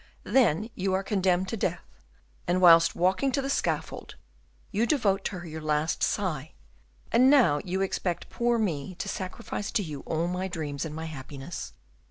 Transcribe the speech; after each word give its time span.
Then 0.23 0.71
you 0.73 0.95
are 0.95 1.03
condemned 1.03 1.47
to 1.49 1.57
death, 1.57 1.83
and 2.47 2.59
whilst 2.59 2.95
walking 2.95 3.31
to 3.33 3.39
the 3.39 3.51
scaffold, 3.51 4.15
you 4.71 4.87
devote 4.87 5.23
to 5.25 5.37
her 5.37 5.47
your 5.47 5.61
last 5.61 6.01
sigh; 6.01 6.53
and 7.11 7.29
now 7.29 7.59
you 7.63 7.81
expect 7.81 8.27
poor 8.27 8.57
me 8.57 8.95
to 8.95 9.07
sacrifice 9.07 9.69
to 9.73 9.83
you 9.83 9.99
all 10.07 10.25
my 10.25 10.47
dreams 10.47 10.85
and 10.85 10.95
my 10.95 11.05
happiness." 11.05 11.73